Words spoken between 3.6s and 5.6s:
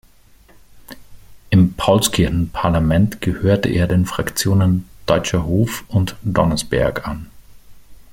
er den Fraktionen Deutscher